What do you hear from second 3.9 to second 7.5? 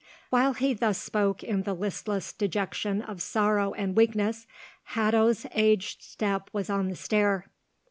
weakness, Hatto's aged step was on the stair.